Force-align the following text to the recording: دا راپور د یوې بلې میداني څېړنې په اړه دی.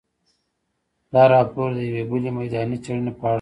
دا 1.13 1.23
راپور 1.33 1.69
د 1.77 1.79
یوې 1.87 2.03
بلې 2.09 2.31
میداني 2.37 2.77
څېړنې 2.83 3.11
په 3.15 3.23
اړه 3.23 3.27
دی. 3.27 3.29